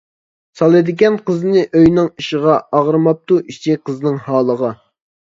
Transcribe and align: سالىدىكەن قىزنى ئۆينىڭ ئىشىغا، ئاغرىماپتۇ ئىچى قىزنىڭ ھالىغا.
سالىدىكەن 0.59 1.17
قىزنى 1.25 1.65
ئۆينىڭ 1.79 2.07
ئىشىغا، 2.23 2.55
ئاغرىماپتۇ 2.77 3.37
ئىچى 3.53 3.75
قىزنىڭ 3.91 4.17
ھالىغا. 4.29 4.71